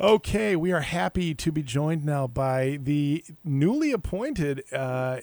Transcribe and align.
Okay, 0.00 0.54
we 0.54 0.70
are 0.70 0.80
happy 0.80 1.34
to 1.34 1.50
be 1.50 1.60
joined 1.60 2.04
now 2.04 2.28
by 2.28 2.78
the 2.80 3.24
newly 3.42 3.90
appointed, 3.90 4.62
uh, 4.72 5.18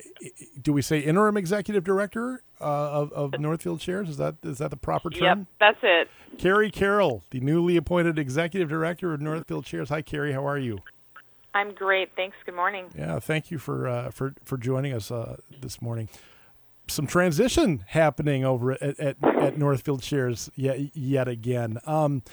do 0.61 0.73
we 0.73 0.81
say 0.81 0.99
interim 0.99 1.37
executive 1.37 1.85
director 1.85 2.43
uh, 2.59 2.63
of, 2.63 3.13
of 3.13 3.39
Northfield 3.39 3.81
Shares? 3.81 4.09
Is 4.09 4.17
that 4.17 4.35
is 4.43 4.57
that 4.57 4.71
the 4.71 4.77
proper 4.77 5.09
term? 5.09 5.39
Yep, 5.39 5.47
that's 5.61 5.79
it. 5.81 6.09
Carrie 6.37 6.71
Carroll, 6.71 7.23
the 7.31 7.39
newly 7.39 7.77
appointed 7.77 8.19
executive 8.19 8.67
director 8.67 9.13
of 9.13 9.21
Northfield 9.21 9.65
Shares. 9.65 9.87
Hi, 9.87 10.01
Carrie. 10.01 10.33
How 10.33 10.45
are 10.45 10.57
you? 10.59 10.79
I'm 11.53 11.73
great. 11.73 12.09
Thanks. 12.17 12.35
Good 12.45 12.55
morning. 12.55 12.87
Yeah, 12.97 13.19
thank 13.19 13.51
you 13.51 13.57
for 13.59 13.87
uh, 13.87 14.11
for 14.11 14.35
for 14.43 14.57
joining 14.57 14.91
us 14.91 15.09
uh, 15.09 15.37
this 15.61 15.81
morning. 15.81 16.09
Some 16.87 17.07
transition 17.07 17.85
happening 17.87 18.43
over 18.43 18.73
at, 18.73 18.99
at, 18.99 19.23
at 19.23 19.57
Northfield 19.57 20.03
Shares 20.03 20.49
yet 20.53 20.93
yet 20.93 21.29
again. 21.29 21.79
Um, 21.85 22.23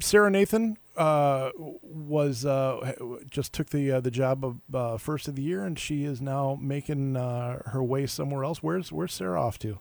Sarah 0.00 0.30
Nathan 0.30 0.78
uh, 1.00 1.50
was 1.56 2.44
uh, 2.44 2.92
just 3.30 3.54
took 3.54 3.70
the 3.70 3.90
uh, 3.90 4.00
the 4.00 4.10
job 4.10 4.44
of 4.44 4.60
uh, 4.74 4.98
first 4.98 5.28
of 5.28 5.34
the 5.34 5.42
year, 5.42 5.64
and 5.64 5.78
she 5.78 6.04
is 6.04 6.20
now 6.20 6.58
making 6.60 7.16
uh, 7.16 7.62
her 7.70 7.82
way 7.82 8.06
somewhere 8.06 8.44
else. 8.44 8.62
Where's 8.62 8.92
Where's 8.92 9.14
Sarah 9.14 9.40
off 9.40 9.58
to? 9.60 9.78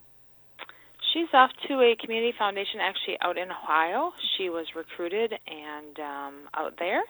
She's 1.11 1.27
off 1.33 1.51
to 1.67 1.81
a 1.81 1.95
community 1.99 2.33
foundation 2.37 2.79
actually 2.79 3.17
out 3.21 3.37
in 3.37 3.51
Ohio. 3.51 4.13
She 4.37 4.49
was 4.49 4.65
recruited 4.75 5.33
and 5.33 5.99
um, 5.99 6.33
out 6.53 6.75
there, 6.79 7.01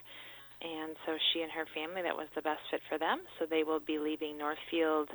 and 0.61 0.95
so 1.05 1.13
she 1.31 1.41
and 1.41 1.51
her 1.51 1.65
family 1.75 2.01
that 2.01 2.15
was 2.15 2.27
the 2.33 2.41
best 2.41 2.61
fit 2.71 2.81
for 2.89 2.97
them. 2.97 3.19
So 3.37 3.45
they 3.45 3.61
will 3.63 3.79
be 3.79 3.99
leaving 3.99 4.39
Northfield 4.39 5.09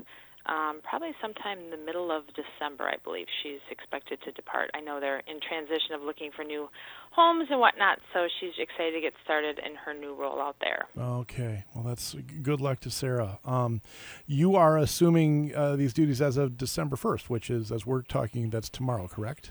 um, 0.47 0.81
probably 0.83 1.13
sometime 1.23 1.59
in 1.59 1.71
the 1.71 1.77
middle 1.77 2.11
of 2.11 2.25
December, 2.29 2.85
I 2.85 2.97
believe 3.03 3.27
she's 3.43 3.61
expected 3.71 4.21
to 4.25 4.33
depart. 4.33 4.71
I 4.75 4.81
know 4.81 5.01
they're 5.01 5.23
in 5.27 5.41
transition 5.41 5.95
of 5.95 6.03
looking 6.03 6.31
for 6.37 6.45
new 6.45 6.69
homes 7.13 7.49
and 7.51 7.61
whatnot, 7.61 7.99
so 8.13 8.27
she's 8.41 8.53
excited 8.59 8.93
to 8.93 9.01
get 9.01 9.15
started 9.25 9.59
in 9.59 9.75
her 9.77 9.95
new 9.95 10.15
role 10.15 10.41
out 10.41 10.57
there. 10.61 10.87
Okay, 10.99 11.65
well, 11.75 11.85
that's 11.85 12.15
good 12.43 12.61
luck 12.61 12.81
to 12.81 12.91
Sarah. 12.91 13.39
Um, 13.45 13.81
you 14.27 14.57
are 14.57 14.77
assuming 14.77 15.55
uh, 15.55 15.77
these 15.77 15.95
duties 15.95 16.21
as 16.21 16.37
of 16.37 16.59
December 16.59 16.97
first, 16.97 17.31
which 17.31 17.49
is 17.49 17.73
as 17.73 17.87
we're 17.87 18.03
talking, 18.03 18.51
that's 18.51 18.69
tomorrow, 18.69 19.09
correct? 19.09 19.51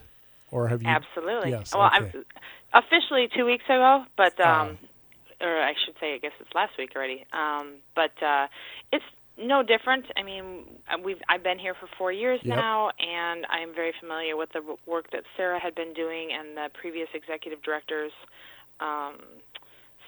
Or 0.51 0.67
have 0.67 0.83
you? 0.83 0.89
Absolutely. 0.89 1.49
Yes. 1.49 1.73
Well, 1.73 1.87
okay. 1.87 2.11
I'm 2.73 2.83
officially 2.83 3.27
two 3.35 3.45
weeks 3.45 3.65
ago, 3.65 4.05
but 4.15 4.39
um, 4.39 4.77
uh, 5.41 5.45
or 5.45 5.61
I 5.61 5.73
should 5.83 5.95
say, 5.99 6.13
I 6.13 6.17
guess 6.19 6.31
it's 6.39 6.53
last 6.53 6.73
week 6.77 6.91
already. 6.95 7.25
Um, 7.33 7.75
but 7.95 8.11
uh, 8.23 8.47
it's 8.91 9.03
no 9.37 9.63
different. 9.63 10.05
I 10.15 10.23
mean, 10.23 10.65
uh, 10.91 10.97
we've 11.03 11.17
I've 11.29 11.43
been 11.43 11.59
here 11.59 11.73
for 11.73 11.87
four 11.97 12.11
years 12.11 12.39
Yep. 12.43 12.55
now, 12.55 12.91
and 12.99 13.45
I'm 13.49 13.73
very 13.73 13.93
familiar 13.99 14.37
with 14.37 14.49
the 14.53 14.61
work 14.85 15.09
that 15.11 15.23
Sarah 15.35 15.59
had 15.59 15.75
been 15.75 15.93
doing 15.93 16.29
and 16.31 16.55
the 16.55 16.69
previous 16.79 17.09
executive 17.13 17.61
directors. 17.63 18.11
Um, 18.79 19.15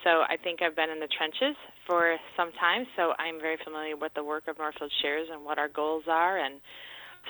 so 0.03 0.21
I 0.21 0.37
think 0.37 0.61
I've 0.61 0.75
been 0.75 0.91
in 0.91 0.99
the 0.99 1.07
trenches 1.07 1.55
for 1.87 2.17
some 2.37 2.51
time, 2.59 2.85
so 2.95 3.13
I'm 3.17 3.39
very 3.41 3.57
familiar 3.63 3.97
with 3.97 4.13
the 4.13 4.23
work 4.23 4.47
of 4.47 4.59
Northfield 4.59 4.91
Shares 5.01 5.27
and 5.31 5.43
what 5.43 5.57
our 5.57 5.69
goals 5.69 6.03
are, 6.07 6.37
and 6.37 6.61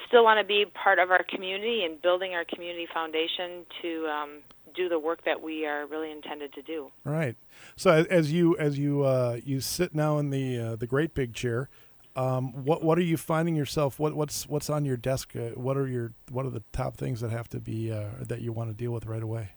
still 0.08 0.26
want 0.26 0.40
to 0.40 0.46
be 0.46 0.66
part 0.66 1.00
of 1.00 1.12
our 1.12 1.24
community 1.24 1.86
and 1.86 2.02
building 2.02 2.34
our 2.34 2.44
community 2.44 2.88
foundation 2.94 3.66
to 3.82 4.08
um, 4.08 4.30
do 4.76 4.90
the 4.90 5.00
work 5.00 5.24
that 5.24 5.42
we 5.42 5.66
are 5.66 5.86
really 5.88 6.12
intended 6.12 6.54
to 6.54 6.62
do. 6.62 6.92
Right. 7.06 7.38
So 7.78 8.06
as 8.10 8.34
you 8.34 8.58
as 8.58 8.78
you 8.78 9.04
uh, 9.04 9.40
you 9.46 9.62
sit 9.62 9.96
now 9.96 10.18
in 10.18 10.30
the 10.30 10.60
uh, 10.60 10.76
the 10.76 10.88
great 10.88 11.14
big 11.14 11.34
chair, 11.34 11.70
um, 12.16 12.64
what 12.64 12.84
what 12.84 12.98
are 12.98 13.04
you 13.04 13.18
finding 13.18 13.56
yourself? 13.56 14.00
What 14.00 14.16
what's 14.16 14.48
what's 14.48 14.70
on 14.70 14.86
your 14.86 14.98
desk? 14.98 15.36
Uh, 15.36 15.50
what 15.60 15.78
are 15.78 15.88
your 15.88 16.14
what 16.32 16.46
are 16.46 16.50
the 16.52 16.64
top 16.72 16.96
things 16.98 17.22
that 17.22 17.32
have 17.32 17.50
to 17.50 17.60
be 17.60 17.92
uh, 17.92 18.06
that 18.22 18.42
you 18.42 18.52
want 18.54 18.70
to 18.70 18.76
deal 18.76 18.92
with 18.92 19.06
right 19.06 19.24
away? 19.24 19.52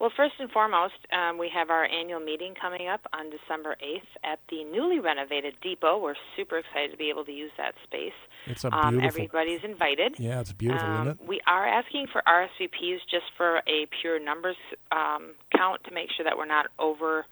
Well, 0.00 0.12
first 0.16 0.34
and 0.38 0.48
foremost, 0.52 0.94
um, 1.12 1.38
we 1.38 1.48
have 1.52 1.70
our 1.70 1.84
annual 1.84 2.20
meeting 2.20 2.54
coming 2.54 2.86
up 2.86 3.00
on 3.12 3.30
December 3.30 3.74
8th 3.84 4.06
at 4.32 4.38
the 4.48 4.62
newly 4.62 5.00
renovated 5.00 5.54
depot. 5.60 5.98
We're 5.98 6.14
super 6.36 6.58
excited 6.58 6.92
to 6.92 6.96
be 6.96 7.10
able 7.10 7.24
to 7.24 7.32
use 7.32 7.50
that 7.58 7.74
space. 7.82 8.12
It's 8.46 8.62
a 8.62 8.72
Um, 8.72 8.90
beautiful. 8.98 9.08
everybody's 9.08 9.64
invited. 9.64 10.14
yeah, 10.20 10.38
it's 10.38 10.52
beautiful, 10.52 10.86
Um, 10.86 10.94
isn't 11.08 11.20
it? 11.20 11.26
We 11.26 11.40
are 11.48 11.66
asking 11.66 12.06
for 12.12 12.22
RSVPs 12.28 13.00
just 13.10 13.24
for 13.36 13.60
a 13.66 13.86
pure 14.00 14.20
numbers 14.20 14.54
um, 14.92 15.34
count 15.56 15.82
to 15.82 15.90
make 15.92 16.12
sure 16.12 16.22
that 16.22 16.38
we're 16.38 16.46
not 16.46 16.66
over 16.78 17.26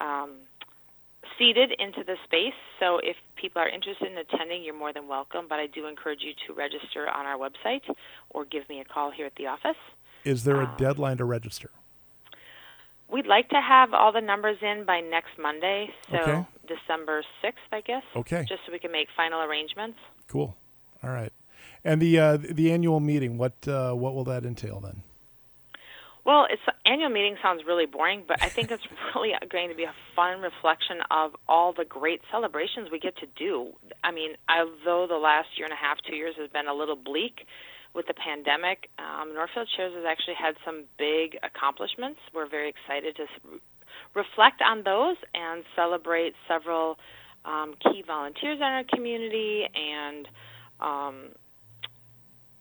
um, 0.00 0.30
seated 1.38 1.72
into 1.78 2.02
the 2.04 2.16
space. 2.24 2.54
So 2.80 2.98
if 3.02 3.16
people 3.36 3.60
are 3.62 3.68
interested 3.68 4.10
in 4.10 4.18
attending, 4.18 4.62
you're 4.64 4.76
more 4.78 4.92
than 4.92 5.08
welcome. 5.08 5.46
But 5.48 5.58
I 5.58 5.66
do 5.66 5.86
encourage 5.86 6.20
you 6.22 6.32
to 6.46 6.54
register 6.54 7.08
on 7.08 7.26
our 7.26 7.36
website 7.38 7.82
or 8.30 8.44
give 8.44 8.68
me 8.68 8.80
a 8.80 8.84
call 8.84 9.10
here 9.10 9.26
at 9.26 9.34
the 9.36 9.46
office. 9.46 9.76
Is 10.24 10.44
there 10.44 10.60
a 10.60 10.66
um, 10.66 10.74
deadline 10.78 11.16
to 11.18 11.24
register? 11.24 11.70
We'd 13.08 13.26
like 13.26 13.48
to 13.50 13.60
have 13.60 13.94
all 13.94 14.12
the 14.12 14.20
numbers 14.20 14.56
in 14.62 14.84
by 14.84 15.00
next 15.00 15.38
Monday, 15.40 15.90
so 16.10 16.16
Okay. 16.18 16.46
December 16.66 17.22
6th, 17.44 17.52
I 17.70 17.80
guess. 17.80 18.02
Okay. 18.16 18.44
Just 18.48 18.62
so 18.66 18.72
we 18.72 18.80
can 18.80 18.90
make 18.90 19.06
final 19.16 19.42
arrangements. 19.42 19.98
Cool. 20.26 20.56
All 21.04 21.10
right. 21.10 21.32
And 21.84 22.02
the 22.02 22.18
uh, 22.18 22.36
the 22.36 22.72
annual 22.72 22.98
meeting, 22.98 23.38
what 23.38 23.68
uh, 23.68 23.92
what 23.92 24.14
will 24.16 24.24
that 24.24 24.44
entail 24.44 24.80
then? 24.80 25.02
Well, 26.26 26.48
it's 26.50 26.62
annual 26.84 27.08
meeting 27.08 27.36
sounds 27.40 27.62
really 27.64 27.86
boring, 27.86 28.24
but 28.26 28.42
I 28.42 28.48
think 28.48 28.72
it's 28.72 28.82
really 29.14 29.30
going 29.48 29.68
to 29.68 29.76
be 29.76 29.84
a 29.84 29.94
fun 30.16 30.40
reflection 30.40 30.98
of 31.08 31.36
all 31.48 31.72
the 31.72 31.84
great 31.84 32.20
celebrations 32.32 32.88
we 32.90 32.98
get 32.98 33.16
to 33.18 33.26
do. 33.36 33.70
I 34.02 34.10
mean, 34.10 34.32
although 34.50 35.06
the 35.06 35.18
last 35.22 35.50
year 35.56 35.66
and 35.66 35.72
a 35.72 35.76
half, 35.76 35.98
two 36.02 36.16
years 36.16 36.34
has 36.36 36.50
been 36.50 36.66
a 36.66 36.74
little 36.74 36.96
bleak 36.96 37.46
with 37.94 38.08
the 38.08 38.14
pandemic, 38.14 38.90
um, 38.98 39.34
Northfield 39.34 39.68
Shares 39.76 39.94
has 39.94 40.04
actually 40.04 40.34
had 40.34 40.56
some 40.64 40.84
big 40.98 41.38
accomplishments. 41.44 42.18
We're 42.34 42.48
very 42.50 42.70
excited 42.70 43.14
to 43.16 43.22
s- 43.22 43.60
reflect 44.12 44.60
on 44.62 44.82
those 44.82 45.16
and 45.32 45.62
celebrate 45.76 46.34
several 46.48 46.98
um, 47.44 47.74
key 47.84 48.02
volunteers 48.04 48.56
in 48.58 48.64
our 48.64 48.82
community 48.92 49.64
and 49.72 50.26
um, 50.80 51.14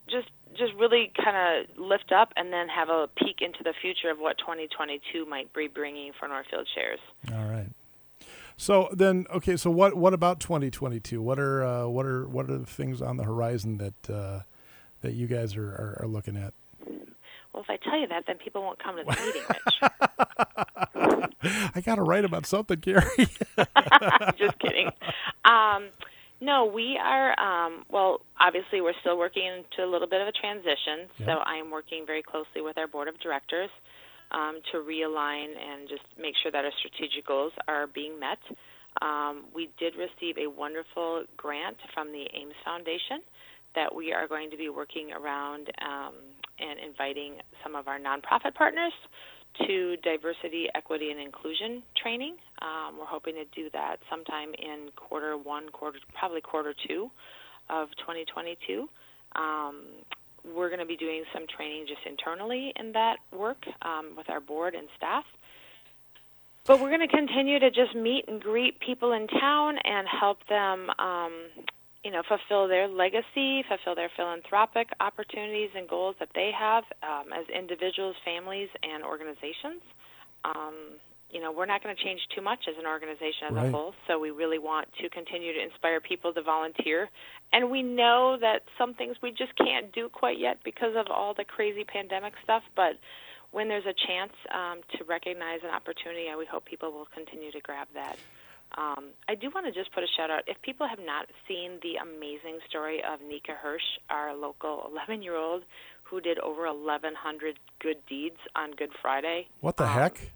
just 0.08 0.30
just 0.58 0.74
really 0.76 1.12
kind 1.16 1.36
of 1.38 1.78
lift 1.78 2.12
up 2.12 2.34
and 2.36 2.52
then 2.52 2.68
have 2.68 2.90
a 2.90 3.08
peek 3.18 3.38
into 3.42 3.64
the 3.64 3.74
future 3.82 4.10
of 4.10 4.18
what 4.18 4.38
2022 4.38 5.26
might 5.26 5.54
be 5.54 5.68
bringing 5.68 6.12
for 6.20 6.28
Northfield 6.28 6.68
Shares. 6.74 7.00
All 7.34 7.46
right. 7.46 7.70
So 8.58 8.90
then, 8.92 9.26
okay. 9.34 9.58
So 9.58 9.70
what 9.70 9.96
what 9.96 10.14
about 10.14 10.40
2022? 10.40 11.22
What 11.22 11.40
are 11.40 11.64
uh, 11.64 11.88
what 11.88 12.06
are 12.06 12.28
what 12.28 12.50
are 12.50 12.58
the 12.58 12.66
things 12.66 13.02
on 13.02 13.18
the 13.18 13.24
horizon 13.24 13.78
that 13.78 14.10
uh, 14.10 14.42
that 15.02 15.14
you 15.14 15.28
guys 15.28 15.56
are, 15.58 15.68
are, 15.68 16.00
are 16.04 16.08
looking 16.08 16.38
at? 16.38 16.54
Well, 17.54 17.64
if 17.64 17.70
I 17.70 17.78
tell 17.78 17.98
you 17.98 18.08
that, 18.08 18.26
then 18.28 18.38
people 18.38 18.62
won't 18.62 18.80
come 18.84 18.98
to 18.98 19.04
the 19.04 19.12
meeting, 19.12 19.44
Rich. 21.50 21.72
I 21.74 21.82
got 21.82 21.96
to 21.96 22.02
write 22.02 22.26
about 22.26 22.46
something, 22.46 22.80
Carrie. 22.82 23.04
Just 24.38 24.60
kidding. 24.60 24.92
Um, 25.46 25.90
no, 26.41 26.66
we 26.66 27.00
are. 27.01 27.38
Um, 27.40 27.84
well, 27.90 28.22
obviously, 28.40 28.81
we're 28.81 28.97
still 29.01 29.18
working 29.18 29.44
into 29.46 29.88
a 29.88 29.90
little 29.90 30.07
bit 30.07 30.22
of 30.22 30.28
a 30.28 30.31
transition. 30.31 31.09
Yeah. 31.19 31.25
So 31.25 31.31
I 31.46 31.56
am 31.56 31.72
working 31.72 32.06
very 32.06 32.23
closely 32.23 32.62
with 32.62 32.78
our 32.78 32.88
board 32.88 33.07
of 33.07 33.19
directors 33.19 33.69
um, 34.31 34.59
to 34.72 34.79
realign 34.79 35.56
and 35.56 35.88
just 35.88 36.03
make 36.19 36.34
sure 36.44 36.51
that 36.51 36.66
our 36.66 36.72
strategic 36.79 37.25
goals 37.25 37.53
are 37.68 37.88
being 37.88 38.19
met. 38.19 38.40
Um, 39.01 39.46
we 39.53 39.69
did 39.78 39.94
receive 39.96 40.38
a 40.38 40.50
wonderful 40.50 41.23
grant 41.38 41.78
from 41.94 42.12
the 42.12 42.25
Ames 42.34 42.56
Foundation 42.63 43.19
that 43.75 43.94
we 43.94 44.13
are 44.13 44.28
going 44.28 44.50
to 44.52 44.57
be 44.57 44.69
working 44.69 45.12
around 45.12 45.69
um, 45.84 46.16
and 46.59 46.79
inviting 46.79 47.35
some 47.62 47.75
of 47.75 47.88
our 47.88 48.00
nonprofit 48.00 48.56
partners 48.56 48.94
to 49.68 49.98
diversity, 49.98 50.68
equity, 50.76 51.12
and 51.12 51.20
inclusion 51.20 51.84
training. 52.02 52.36
Um, 52.62 52.98
we're 53.00 53.06
hoping 53.06 53.36
to 53.36 53.46
do 53.56 53.70
that 53.74 53.98
sometime 54.10 54.54
in 54.58 54.90
quarter 54.96 55.38
one, 55.38 55.70
quarter 55.70 56.00
probably 56.18 56.42
quarter 56.42 56.74
two 56.88 57.10
of 57.70 57.90
2022. 57.98 58.88
Um, 59.36 59.84
we're 60.54 60.70
going 60.70 60.80
to 60.80 60.86
be 60.86 60.96
doing 60.96 61.24
some 61.34 61.46
training 61.48 61.86
just 61.88 62.02
internally 62.06 62.74
in 62.76 62.92
that 62.94 63.18
work 63.32 63.66
um, 63.82 64.14
with 64.16 64.30
our 64.30 64.40
board 64.40 64.76
and 64.76 64.88
staff. 64.96 65.24
But 66.66 66.80
we're 66.80 66.90
going 66.90 67.08
to 67.08 67.16
continue 67.16 67.59
to 67.59 67.70
just 67.70 67.96
meet 67.96 68.26
and 68.28 68.41
greet 68.41 68.79
people 68.79 69.14
in 69.14 69.28
town 69.28 69.78
and 69.84 70.08
help 70.08 70.40
them, 70.50 70.90
um, 70.97 71.34
you 72.05 72.11
know, 72.11 72.22
fulfill 72.29 72.67
their 72.67 72.87
legacy, 72.87 73.66
fulfill 73.67 73.96
their 73.96 74.11
philanthropic 74.16 74.90
opportunities 74.99 75.72
and 75.75 75.90
goals 75.90 76.16
that 76.19 76.29
they 76.35 76.52
have 76.57 76.84
um, 77.02 77.34
as 77.34 77.49
individuals, 77.49 78.16
families, 78.23 78.69
and 78.84 79.03
organizations. 79.03 79.81
Um, 80.46 81.02
you 81.31 81.41
know, 81.41 81.52
we're 81.52 81.66
not 81.66 81.81
going 81.84 81.96
to 81.96 82.02
change 82.03 82.22
too 82.35 82.43
much 82.43 82.59
as 82.69 82.75
an 82.78 82.85
organization 82.85 83.49
as 83.49 83.55
Right. 83.55 83.67
a 83.69 83.72
whole, 83.72 83.93
so 84.07 84.19
we 84.19 84.29
really 84.29 84.59
want 84.59 84.87
to 85.02 85.09
continue 85.09 85.52
to 85.52 85.59
inspire 85.59 85.99
people 85.99 86.31
to 86.34 86.43
volunteer. 86.43 87.09
And 87.52 87.72
we 87.72 87.81
know 87.81 88.37
that 88.40 88.61
some 88.78 88.93
things 88.93 89.17
we 89.23 89.31
just 89.31 89.57
can't 89.57 89.91
do 89.91 90.07
quite 90.07 90.37
yet 90.37 90.59
because 90.63 90.93
of 90.96 91.07
all 91.09 91.34
the 91.34 91.43
crazy 91.43 91.84
pandemic 91.84 92.34
stuff, 92.43 92.61
but 92.75 93.02
when 93.52 93.67
there's 93.67 93.85
a 93.85 93.96
chance 94.07 94.34
um, 94.53 94.81
to 94.97 95.03
recognize 95.05 95.59
an 95.63 95.73
opportunity, 95.73 96.28
I 96.31 96.37
we 96.37 96.46
hope 96.46 96.66
people 96.66 96.91
will 96.91 97.07
continue 97.16 97.52
to 97.52 97.61
grab 97.61 97.87
that. 97.96 98.17
Um, 98.78 99.12
I 99.30 99.36
do 99.36 99.50
want 99.54 99.66
to 99.68 99.72
just 99.72 99.94
put 99.94 100.04
a 100.04 100.08
shout 100.18 100.30
out. 100.30 100.44
If 100.48 100.62
people 100.62 100.88
have 100.88 101.00
not 101.00 101.28
seen 101.48 101.80
the 101.82 101.96
amazing 101.96 102.60
story 102.68 103.02
of 103.02 103.22
Nika 103.22 103.54
Hirsch, 103.54 104.00
our 104.10 104.36
local 104.36 104.90
11 104.92 105.22
year 105.22 105.36
old 105.36 105.64
who 106.04 106.22
did 106.22 106.38
over 106.40 106.64
1,100 106.72 107.58
good 107.80 107.98
deeds 108.08 108.38
on 108.56 108.72
Good 108.72 108.92
Friday, 109.02 109.48
What 109.62 109.78
the 109.78 109.86
Um, 109.86 109.90
heck? 109.90 110.32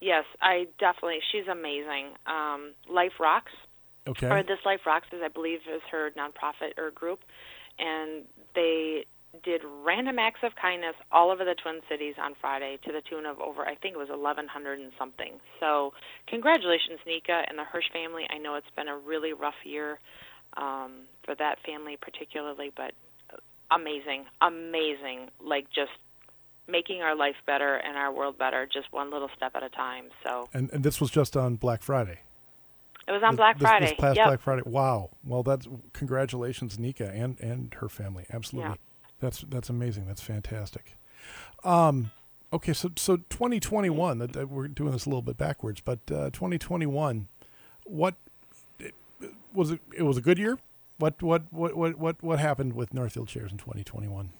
Yes, 0.00 0.24
I 0.40 0.68
definitely. 0.78 1.18
She's 1.32 1.46
amazing. 1.48 2.10
Um, 2.26 2.72
Life 2.88 3.18
Rocks, 3.18 3.52
Okay. 4.06 4.26
or 4.30 4.42
This 4.42 4.58
Life 4.64 4.80
Rocks, 4.86 5.08
is 5.12 5.20
I 5.22 5.28
believe 5.28 5.60
is 5.68 5.82
her 5.90 6.10
nonprofit 6.12 6.78
or 6.78 6.90
group, 6.90 7.20
and 7.78 8.24
they 8.54 9.06
did 9.42 9.62
random 9.84 10.18
acts 10.18 10.40
of 10.42 10.52
kindness 10.60 10.94
all 11.12 11.30
over 11.30 11.44
the 11.44 11.54
Twin 11.54 11.80
Cities 11.88 12.14
on 12.22 12.34
Friday 12.40 12.78
to 12.84 12.92
the 12.92 13.00
tune 13.00 13.26
of 13.26 13.40
over, 13.40 13.66
I 13.66 13.74
think 13.74 13.94
it 13.94 13.98
was 13.98 14.08
1,100 14.08 14.78
and 14.78 14.92
something. 14.98 15.40
So, 15.60 15.92
congratulations, 16.26 17.00
Nika 17.06 17.42
and 17.48 17.58
the 17.58 17.64
Hirsch 17.64 17.90
family. 17.92 18.24
I 18.30 18.38
know 18.38 18.54
it's 18.54 18.66
been 18.76 18.88
a 18.88 18.96
really 18.96 19.32
rough 19.32 19.60
year 19.64 19.98
um, 20.56 21.06
for 21.24 21.34
that 21.34 21.58
family 21.66 21.96
particularly, 22.00 22.72
but 22.76 22.92
amazing, 23.70 24.24
amazing. 24.40 25.28
Like 25.40 25.66
just 25.74 25.90
making 26.68 27.02
our 27.02 27.14
life 27.16 27.36
better 27.46 27.76
and 27.76 27.96
our 27.96 28.12
world 28.12 28.38
better, 28.38 28.66
just 28.66 28.92
one 28.92 29.10
little 29.10 29.30
step 29.36 29.52
at 29.54 29.62
a 29.62 29.68
time. 29.70 30.06
So 30.24 30.48
and 30.52 30.70
and 30.72 30.82
this 30.84 31.00
was 31.00 31.10
just 31.10 31.36
on 31.36 31.56
Black 31.56 31.82
Friday. 31.82 32.20
it 33.08 33.12
was 33.12 33.22
on 33.22 33.32
This- 33.32 33.36
Black 33.36 33.58
this, 33.58 33.68
Friday. 33.68 33.86
This 33.86 33.94
past 33.98 34.16
yep. 34.16 34.26
Black 34.26 34.40
Friday. 34.40 34.62
Wow. 34.66 35.10
Well, 35.24 35.42
that's 35.42 35.68
congratulations, 35.92 36.78
Nika 36.78 37.10
and 37.10 37.38
and 37.40 37.74
her 37.74 37.88
family. 37.88 38.26
Absolutely. 38.32 38.70
Yeah. 38.70 38.76
That's 39.20 39.44
that's 39.48 39.70
amazing. 39.70 40.06
That's 40.06 40.22
fantastic. 40.22 40.96
Um, 41.64 42.10
okay, 42.52 42.72
so 42.72 42.90
so 42.96 43.16
2021. 43.16 44.18
That, 44.18 44.32
that 44.32 44.48
we're 44.48 44.68
doing 44.68 44.92
this 44.92 45.06
a 45.06 45.08
little 45.08 45.22
bit 45.22 45.36
backwards, 45.36 45.80
but 45.80 46.00
uh, 46.10 46.30
2021. 46.30 47.28
What 47.84 48.14
it, 48.78 48.94
was 49.52 49.70
it? 49.70 49.80
It 49.96 50.02
was 50.02 50.16
a 50.16 50.20
good 50.20 50.38
year. 50.38 50.58
What 50.98 51.22
what 51.22 51.44
what 51.52 51.76
what 51.76 51.98
what 51.98 52.22
what 52.22 52.38
happened 52.38 52.74
with 52.74 52.92
Northfield 52.92 53.30
Shares 53.30 53.52
in 53.52 53.58
2021? 53.58 54.30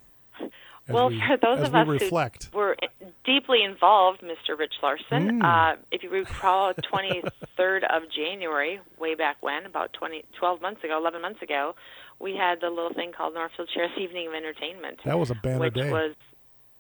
As 0.89 0.95
Well, 0.95 1.09
we, 1.09 1.21
for 1.21 1.37
those 1.37 1.67
of 1.67 1.75
us 1.75 2.03
who 2.11 2.57
were 2.57 2.77
deeply 3.25 3.65
involved, 3.65 4.21
Mr. 4.21 4.57
Rich 4.57 4.75
Larson. 4.83 5.41
Mm. 5.41 5.45
Uh, 5.45 5.77
if 5.91 6.05
you 6.05 6.11
recall, 6.11 6.73
23rd 6.95 7.83
of 7.91 8.05
January, 8.15 8.81
way 8.99 9.17
back 9.17 9.37
when, 9.41 9.67
about 9.67 9.93
20, 9.95 10.25
12 10.39 10.63
months 10.63 10.85
ago, 10.85 10.97
11 10.97 11.21
months 11.21 11.43
ago, 11.43 11.75
we 12.19 12.35
had 12.37 12.61
the 12.61 12.71
little 12.71 12.93
thing 12.95 13.13
called 13.17 13.35
Northfield 13.35 13.69
Shares 13.73 13.91
Evening 13.99 14.29
of 14.29 14.35
Entertainment, 14.35 15.01
That 15.05 15.19
was 15.19 15.31
a 15.31 15.35
banner 15.35 15.61
which 15.61 15.75
day. 15.75 15.91
was. 15.91 16.15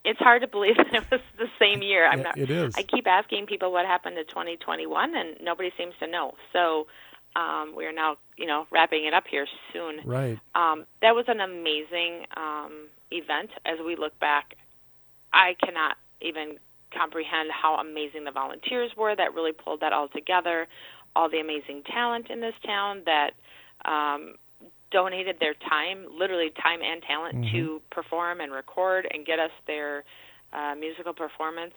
It's 0.04 0.20
hard 0.20 0.42
to 0.42 0.48
believe 0.48 0.76
that 0.76 0.94
it 0.94 1.10
was 1.10 1.20
the 1.36 1.48
same 1.58 1.82
year. 1.82 2.06
I'm 2.08 2.22
not. 2.22 2.38
it 2.38 2.50
is. 2.50 2.74
I 2.76 2.82
keep 2.82 3.06
asking 3.06 3.46
people 3.46 3.72
what 3.72 3.86
happened 3.86 4.16
to 4.16 4.24
2021, 4.24 5.16
and 5.16 5.36
nobody 5.42 5.70
seems 5.76 5.94
to 6.00 6.06
know. 6.06 6.34
So 6.52 6.86
um, 7.34 7.74
we 7.76 7.84
are 7.86 7.92
now, 7.92 8.16
you 8.36 8.46
know, 8.46 8.66
wrapping 8.70 9.04
it 9.04 9.12
up 9.14 9.24
here 9.28 9.46
soon. 9.72 10.00
right. 10.04 10.38
Um, 10.54 10.86
that 11.02 11.14
was 11.14 11.24
an 11.28 11.40
amazing 11.40 12.24
um, 12.36 12.86
event. 13.10 13.50
As 13.66 13.78
we 13.84 13.96
look 13.96 14.18
back, 14.20 14.54
I 15.32 15.54
cannot 15.62 15.96
even 16.22 16.56
comprehend 16.96 17.50
how 17.50 17.74
amazing 17.76 18.24
the 18.24 18.30
volunteers 18.30 18.92
were 18.96 19.14
that 19.14 19.34
really 19.34 19.52
pulled 19.52 19.80
that 19.80 19.92
all 19.92 20.08
together. 20.08 20.66
All 21.14 21.28
the 21.28 21.40
amazing 21.40 21.82
talent 21.82 22.30
in 22.30 22.40
this 22.40 22.54
town 22.64 23.02
that 23.06 23.30
um, 23.84 24.34
donated 24.90 25.36
their 25.40 25.54
time, 25.68 26.06
literally 26.16 26.50
time 26.62 26.80
and 26.82 27.02
talent, 27.02 27.46
to 27.52 27.82
perform 27.90 28.40
and 28.40 28.52
record 28.52 29.06
and 29.12 29.26
get 29.26 29.38
us 29.38 29.50
their 29.66 30.04
uh, 30.52 30.74
musical 30.74 31.12
performance. 31.12 31.74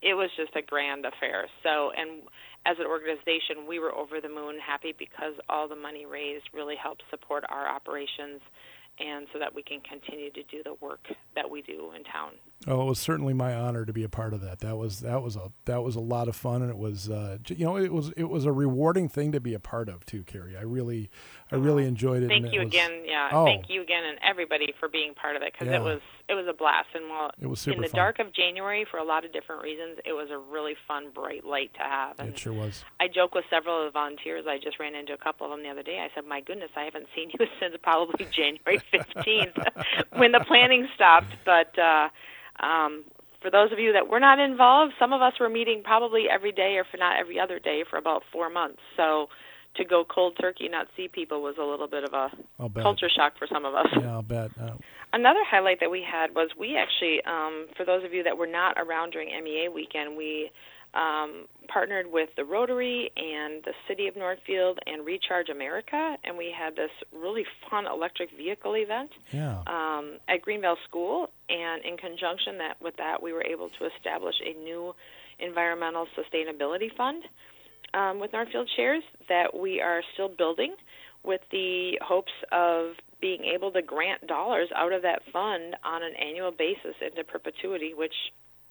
It 0.00 0.14
was 0.14 0.30
just 0.36 0.54
a 0.56 0.62
grand 0.62 1.04
affair. 1.06 1.46
So, 1.62 1.92
and 1.96 2.22
as 2.66 2.76
an 2.78 2.86
organization, 2.86 3.66
we 3.68 3.78
were 3.78 3.94
over 3.94 4.20
the 4.20 4.28
moon 4.28 4.58
happy 4.58 4.94
because 4.98 5.34
all 5.48 5.68
the 5.68 5.76
money 5.76 6.06
raised 6.06 6.46
really 6.52 6.76
helped 6.76 7.02
support 7.10 7.44
our 7.48 7.68
operations 7.68 8.40
and 8.98 9.26
so 9.32 9.38
that 9.38 9.54
we 9.54 9.62
can 9.62 9.80
continue 9.80 10.30
to 10.30 10.42
do 10.44 10.62
the 10.64 10.74
work 10.80 11.00
that 11.34 11.48
we 11.48 11.62
do 11.62 11.92
in 11.96 12.04
town. 12.04 12.32
Oh, 12.68 12.82
it 12.82 12.84
was 12.84 12.98
certainly 13.00 13.34
my 13.34 13.54
honor 13.54 13.84
to 13.84 13.92
be 13.92 14.04
a 14.04 14.08
part 14.08 14.32
of 14.32 14.40
that. 14.42 14.60
That 14.60 14.76
was 14.76 15.00
that 15.00 15.20
was 15.20 15.34
a 15.34 15.50
that 15.64 15.82
was 15.82 15.96
a 15.96 16.00
lot 16.00 16.28
of 16.28 16.36
fun, 16.36 16.62
and 16.62 16.70
it 16.70 16.78
was 16.78 17.10
uh, 17.10 17.38
you 17.48 17.64
know 17.64 17.76
it 17.76 17.92
was 17.92 18.10
it 18.16 18.28
was 18.30 18.44
a 18.44 18.52
rewarding 18.52 19.08
thing 19.08 19.32
to 19.32 19.40
be 19.40 19.52
a 19.54 19.58
part 19.58 19.88
of 19.88 20.06
too, 20.06 20.22
Carrie. 20.22 20.56
I 20.56 20.62
really 20.62 21.10
I 21.50 21.56
really 21.56 21.86
enjoyed 21.86 22.22
it. 22.22 22.28
Thank 22.28 22.46
it 22.46 22.52
you 22.52 22.60
was- 22.60 22.68
again, 22.68 23.02
yeah. 23.04 23.30
Oh. 23.32 23.44
Thank 23.44 23.68
you 23.68 23.82
again, 23.82 24.04
and 24.04 24.16
everybody 24.22 24.72
for 24.78 24.88
being 24.88 25.12
part 25.14 25.34
of 25.34 25.42
it 25.42 25.52
because 25.52 25.66
Yeah. 25.66 25.80
it 25.80 25.82
was 25.82 26.00
it 26.28 26.34
was 26.34 26.46
a 26.48 26.52
blast. 26.52 26.86
And 26.94 27.08
while 27.10 27.32
It 27.40 27.48
was 27.48 27.58
super 27.60 27.76
in 27.76 27.82
the 27.82 27.88
fun. 27.88 27.98
dark 27.98 28.18
of 28.20 28.32
January, 28.32 28.86
for 28.88 28.98
a 28.98 29.04
lot 29.04 29.24
of 29.24 29.32
different 29.32 29.62
reasons, 29.62 29.98
it 30.04 30.12
was 30.12 30.30
a 30.30 30.38
really 30.38 30.76
fun, 30.86 31.10
bright 31.12 31.44
light 31.44 31.74
to 31.74 31.80
have. 31.82 32.20
And 32.20 32.28
It 32.28 32.38
sure 32.38 32.52
was. 32.52 32.84
I 33.00 33.08
joke 33.08 33.34
with 33.34 33.44
several 33.50 33.80
of 33.80 33.86
the 33.86 33.90
volunteers. 33.90 34.44
I 34.48 34.58
just 34.58 34.78
ran 34.78 34.94
into 34.94 35.12
a 35.14 35.18
couple 35.18 35.46
of 35.46 35.50
them 35.50 35.64
the 35.64 35.68
other 35.68 35.82
day. 35.82 35.98
I 35.98 36.14
said, 36.14 36.26
"My 36.26 36.40
goodness, 36.40 36.70
I 36.76 36.84
haven't 36.84 37.08
seen 37.14 37.30
you 37.36 37.44
since 37.60 37.74
probably 37.82 38.24
January 38.26 38.80
15th 38.94 40.06
when 40.16 40.30
the 40.30 40.40
planning 40.46 40.86
stopped." 40.94 41.34
But 41.44 41.76
uh, 41.76 42.08
um, 42.62 43.04
for 43.40 43.50
those 43.50 43.72
of 43.72 43.78
you 43.78 43.92
that 43.92 44.08
were 44.08 44.20
not 44.20 44.38
involved, 44.38 44.94
some 44.98 45.12
of 45.12 45.20
us 45.20 45.34
were 45.40 45.48
meeting 45.48 45.82
probably 45.84 46.24
every 46.32 46.52
day, 46.52 46.76
or 46.76 46.82
if 46.82 46.86
not 46.98 47.18
every 47.18 47.38
other 47.40 47.58
day, 47.58 47.84
for 47.88 47.98
about 47.98 48.22
four 48.32 48.48
months. 48.48 48.78
So 48.96 49.26
to 49.76 49.84
go 49.84 50.04
cold 50.04 50.36
turkey, 50.40 50.68
not 50.68 50.86
see 50.96 51.08
people, 51.08 51.42
was 51.42 51.56
a 51.58 51.64
little 51.64 51.88
bit 51.88 52.04
of 52.04 52.12
a 52.12 52.30
culture 52.80 53.08
shock 53.08 53.38
for 53.38 53.46
some 53.46 53.64
of 53.64 53.74
us. 53.74 53.86
Yeah, 53.98 54.12
I'll 54.12 54.22
bet. 54.22 54.50
Uh, 54.60 54.72
Another 55.12 55.40
highlight 55.48 55.80
that 55.80 55.90
we 55.90 56.02
had 56.02 56.34
was 56.34 56.50
we 56.58 56.76
actually, 56.76 57.22
um, 57.24 57.66
for 57.76 57.84
those 57.84 58.04
of 58.04 58.14
you 58.14 58.22
that 58.22 58.36
were 58.36 58.46
not 58.46 58.76
around 58.78 59.10
during 59.10 59.28
MEA 59.42 59.68
weekend, 59.68 60.16
we 60.16 60.50
um, 60.94 61.46
partnered 61.68 62.06
with 62.10 62.30
the 62.36 62.44
Rotary 62.44 63.10
and 63.16 63.62
the 63.64 63.72
City 63.88 64.08
of 64.08 64.16
Northfield 64.16 64.78
and 64.86 65.06
Recharge 65.06 65.48
America, 65.48 66.16
and 66.24 66.36
we 66.36 66.54
had 66.56 66.76
this 66.76 66.90
really 67.14 67.44
fun 67.70 67.86
electric 67.86 68.30
vehicle 68.36 68.74
event 68.74 69.10
yeah. 69.32 69.60
um, 69.66 70.18
at 70.28 70.42
Greenvale 70.42 70.76
School. 70.88 71.30
And 71.48 71.84
in 71.84 71.96
conjunction 71.96 72.58
that 72.58 72.80
with 72.82 72.96
that, 72.96 73.22
we 73.22 73.32
were 73.32 73.44
able 73.44 73.70
to 73.78 73.88
establish 73.96 74.36
a 74.44 74.52
new 74.62 74.94
environmental 75.38 76.06
sustainability 76.16 76.94
fund 76.94 77.24
um, 77.94 78.20
with 78.20 78.32
Northfield 78.32 78.68
Shares 78.76 79.02
that 79.28 79.56
we 79.56 79.80
are 79.80 80.02
still 80.14 80.28
building 80.28 80.74
with 81.24 81.40
the 81.50 81.98
hopes 82.02 82.32
of 82.50 82.92
being 83.20 83.44
able 83.44 83.70
to 83.70 83.82
grant 83.82 84.26
dollars 84.26 84.68
out 84.74 84.92
of 84.92 85.02
that 85.02 85.22
fund 85.32 85.76
on 85.84 86.02
an 86.02 86.14
annual 86.16 86.50
basis 86.50 86.94
into 87.00 87.22
perpetuity, 87.22 87.94
which 87.94 88.14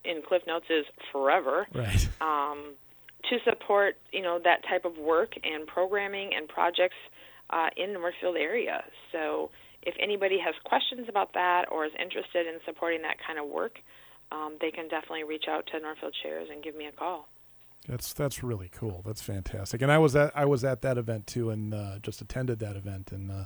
in 0.03 0.21
Cliff 0.27 0.41
Notes 0.45 0.65
is 0.69 0.85
forever 1.11 1.67
Right. 1.73 2.09
um, 2.19 2.73
to 3.29 3.37
support 3.45 3.95
you 4.11 4.21
know 4.21 4.39
that 4.43 4.63
type 4.67 4.83
of 4.83 4.97
work 4.97 5.33
and 5.43 5.67
programming 5.67 6.31
and 6.35 6.47
projects 6.49 6.97
uh, 7.51 7.69
in 7.77 7.93
the 7.93 7.99
Northfield 7.99 8.35
area. 8.35 8.83
So 9.11 9.51
if 9.83 9.95
anybody 9.99 10.37
has 10.43 10.55
questions 10.65 11.07
about 11.07 11.33
that 11.33 11.65
or 11.71 11.85
is 11.85 11.91
interested 11.99 12.47
in 12.47 12.59
supporting 12.65 13.01
that 13.03 13.17
kind 13.25 13.39
of 13.39 13.45
work, 13.47 13.77
um, 14.31 14.57
they 14.59 14.71
can 14.71 14.87
definitely 14.87 15.23
reach 15.23 15.45
out 15.49 15.67
to 15.67 15.79
Northfield 15.79 16.15
Shares 16.23 16.49
and 16.51 16.63
give 16.63 16.75
me 16.75 16.85
a 16.87 16.91
call. 16.91 17.27
That's 17.87 18.13
that's 18.13 18.43
really 18.43 18.69
cool. 18.71 19.01
That's 19.05 19.21
fantastic. 19.21 19.81
And 19.81 19.91
I 19.91 19.97
was 19.97 20.15
at 20.15 20.31
I 20.35 20.45
was 20.45 20.63
at 20.63 20.81
that 20.81 20.97
event 20.97 21.27
too, 21.27 21.49
and 21.49 21.73
uh, 21.73 21.99
just 22.01 22.21
attended 22.21 22.59
that 22.59 22.75
event, 22.75 23.11
and 23.11 23.31
uh, 23.31 23.45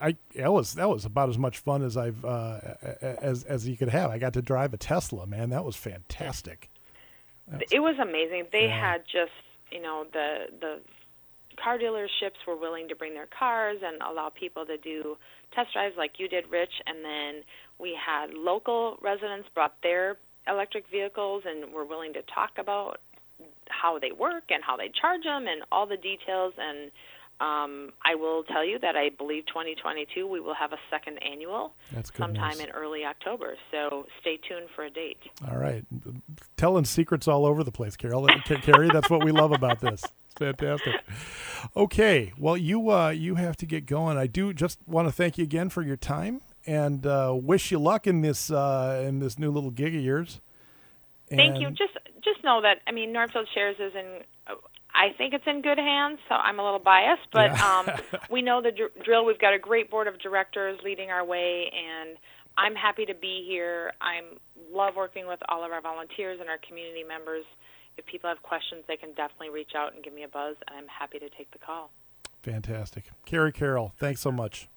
I 0.00 0.16
that 0.36 0.52
was 0.52 0.74
that 0.74 0.88
was 0.88 1.04
about 1.04 1.28
as 1.30 1.38
much 1.38 1.58
fun 1.58 1.82
as 1.82 1.96
I've 1.96 2.24
uh, 2.24 2.60
as 3.02 3.42
as 3.44 3.66
you 3.68 3.76
could 3.76 3.88
have. 3.88 4.10
I 4.10 4.18
got 4.18 4.34
to 4.34 4.42
drive 4.42 4.72
a 4.72 4.76
Tesla, 4.76 5.26
man. 5.26 5.50
That 5.50 5.64
was 5.64 5.74
fantastic. 5.76 6.70
It 7.70 7.80
was 7.80 7.96
amazing. 8.00 8.46
They 8.52 8.66
Yeah. 8.66 8.92
had 8.92 9.04
just 9.04 9.32
you 9.72 9.80
know 9.82 10.06
the 10.12 10.46
the 10.60 10.80
car 11.62 11.78
dealerships 11.78 12.46
were 12.46 12.56
willing 12.56 12.88
to 12.88 12.94
bring 12.94 13.14
their 13.14 13.26
cars 13.26 13.78
and 13.82 14.00
allow 14.02 14.28
people 14.28 14.64
to 14.66 14.76
do 14.76 15.16
test 15.52 15.72
drives 15.72 15.96
like 15.96 16.18
you 16.18 16.28
did, 16.28 16.44
Rich. 16.50 16.82
And 16.86 17.04
then 17.04 17.42
we 17.78 17.94
had 17.98 18.32
local 18.34 18.98
residents 19.00 19.48
brought 19.54 19.74
their 19.82 20.18
electric 20.46 20.88
vehicles 20.88 21.44
and 21.46 21.72
were 21.72 21.84
willing 21.84 22.12
to 22.12 22.22
talk 22.22 22.52
about 22.58 23.00
how 23.68 23.98
they 23.98 24.12
work 24.12 24.44
and 24.50 24.62
how 24.62 24.76
they 24.76 24.90
charge 25.00 25.24
them 25.24 25.46
and 25.46 25.62
all 25.70 25.86
the 25.86 25.96
details. 25.96 26.54
And 26.58 26.90
um, 27.40 27.92
I 28.04 28.14
will 28.14 28.44
tell 28.44 28.64
you 28.64 28.78
that 28.78 28.96
I 28.96 29.10
believe 29.10 29.46
2022 29.46 30.26
we 30.26 30.40
will 30.40 30.54
have 30.54 30.72
a 30.72 30.78
second 30.90 31.18
annual 31.22 31.74
That's 31.92 32.10
good 32.10 32.18
sometime 32.18 32.58
news. 32.58 32.60
in 32.60 32.70
early 32.70 33.04
October. 33.04 33.56
So 33.70 34.06
stay 34.20 34.38
tuned 34.48 34.68
for 34.74 34.84
a 34.84 34.90
date. 34.90 35.18
All 35.48 35.58
right, 35.58 35.84
telling 36.56 36.84
secrets 36.86 37.28
all 37.28 37.44
over 37.44 37.62
the 37.62 37.72
place, 37.72 37.96
Carol. 37.96 38.26
Carrie, 38.44 38.88
that's 38.92 39.10
what 39.10 39.24
we 39.24 39.32
love 39.32 39.52
about 39.52 39.80
this. 39.80 40.02
It's 40.02 40.34
fantastic. 40.38 40.94
Okay, 41.76 42.32
well, 42.38 42.56
you 42.56 42.90
uh, 42.90 43.10
you 43.10 43.34
have 43.34 43.56
to 43.58 43.66
get 43.66 43.86
going. 43.86 44.16
I 44.16 44.26
do 44.26 44.54
just 44.54 44.78
want 44.86 45.08
to 45.08 45.12
thank 45.12 45.36
you 45.36 45.44
again 45.44 45.68
for 45.68 45.82
your 45.82 45.96
time 45.96 46.40
and 46.66 47.06
uh, 47.06 47.34
wish 47.34 47.70
you 47.70 47.78
luck 47.78 48.06
in 48.06 48.20
this 48.22 48.50
uh, 48.50 49.02
in 49.06 49.18
this 49.18 49.38
new 49.38 49.50
little 49.50 49.70
gig 49.70 49.94
of 49.94 50.02
yours. 50.02 50.40
Thank 51.28 51.60
you. 51.60 51.70
Just 51.70 51.96
just 52.26 52.44
know 52.44 52.60
that 52.62 52.78
I 52.86 52.92
mean 52.92 53.12
Northfield 53.12 53.48
Shares 53.54 53.76
is 53.80 53.92
in. 53.94 54.20
I 54.94 55.12
think 55.18 55.34
it's 55.34 55.44
in 55.46 55.60
good 55.62 55.78
hands. 55.78 56.18
So 56.28 56.34
I'm 56.34 56.58
a 56.58 56.64
little 56.64 56.78
biased, 56.78 57.28
but 57.32 57.50
Yeah. 57.52 57.84
um, 57.86 58.20
we 58.30 58.40
know 58.42 58.60
the 58.62 58.72
dr- 58.72 58.92
drill. 59.04 59.24
We've 59.24 59.38
got 59.38 59.52
a 59.54 59.58
great 59.58 59.90
board 59.90 60.06
of 60.08 60.18
directors 60.20 60.78
leading 60.84 61.10
our 61.10 61.22
way, 61.24 61.70
and 61.70 62.16
I'm 62.56 62.74
happy 62.74 63.04
to 63.06 63.14
be 63.14 63.44
here. 63.46 63.92
I'm 64.00 64.38
love 64.72 64.94
working 64.96 65.26
with 65.26 65.40
all 65.50 65.64
of 65.64 65.70
our 65.72 65.82
volunteers 65.82 66.38
and 66.40 66.48
our 66.48 66.58
community 66.66 67.04
members. 67.04 67.44
If 67.98 68.06
people 68.06 68.28
have 68.28 68.42
questions, 68.42 68.84
they 68.88 68.96
can 68.96 69.10
definitely 69.14 69.50
reach 69.50 69.72
out 69.76 69.94
and 69.94 70.02
give 70.02 70.14
me 70.14 70.22
a 70.22 70.28
buzz, 70.28 70.56
and 70.66 70.76
I'm 70.78 70.88
happy 70.88 71.18
to 71.18 71.28
take 71.30 71.50
the 71.52 71.58
call. 71.58 71.90
Fantastic. 72.42 73.04
Carrie 73.26 73.52
Carroll, 73.52 73.92
thanks 73.98 74.20
so 74.22 74.30
much. 74.32 74.68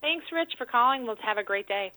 Thanks, 0.00 0.26
Rich, 0.32 0.52
for 0.58 0.66
calling. 0.66 1.04
We'll 1.06 1.16
have 1.22 1.36
a 1.38 1.44
great 1.44 1.68
day. 1.68 1.92